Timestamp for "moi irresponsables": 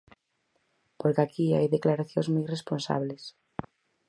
2.31-3.23